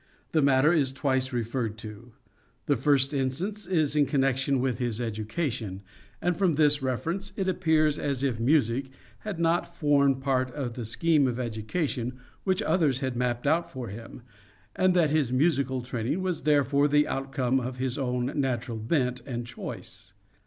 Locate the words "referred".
1.31-1.77